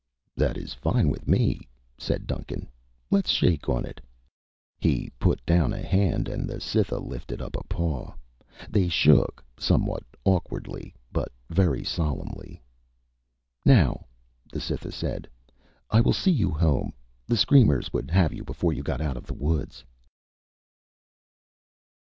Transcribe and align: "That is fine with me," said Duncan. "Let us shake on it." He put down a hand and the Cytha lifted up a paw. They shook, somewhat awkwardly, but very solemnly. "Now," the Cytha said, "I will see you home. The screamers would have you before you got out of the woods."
"That 0.35 0.57
is 0.57 0.73
fine 0.73 1.09
with 1.11 1.27
me," 1.27 1.61
said 1.95 2.25
Duncan. 2.25 2.67
"Let 3.11 3.25
us 3.25 3.31
shake 3.31 3.69
on 3.69 3.85
it." 3.85 4.01
He 4.79 5.11
put 5.19 5.45
down 5.45 5.73
a 5.73 5.83
hand 5.83 6.27
and 6.27 6.49
the 6.49 6.59
Cytha 6.59 6.97
lifted 6.97 7.39
up 7.39 7.55
a 7.55 7.63
paw. 7.65 8.15
They 8.67 8.89
shook, 8.89 9.43
somewhat 9.59 10.01
awkwardly, 10.25 10.95
but 11.11 11.31
very 11.51 11.83
solemnly. 11.83 12.63
"Now," 13.63 14.07
the 14.51 14.59
Cytha 14.59 14.91
said, 14.91 15.27
"I 15.91 16.01
will 16.01 16.13
see 16.13 16.31
you 16.31 16.49
home. 16.49 16.93
The 17.27 17.37
screamers 17.37 17.93
would 17.93 18.09
have 18.09 18.33
you 18.33 18.43
before 18.43 18.73
you 18.73 18.81
got 18.81 19.01
out 19.01 19.17
of 19.17 19.27
the 19.27 19.35
woods." 19.35 19.83